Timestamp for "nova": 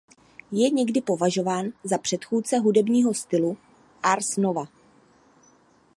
4.37-4.65